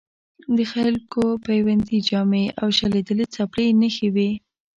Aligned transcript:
د 0.57 0.59
خلکو 0.73 1.21
بیوندي 1.45 1.99
جامې 2.09 2.45
او 2.59 2.67
شلېدلې 2.77 3.25
څپلۍ 3.35 3.67
نښې 3.79 4.09
وې. 4.15 4.29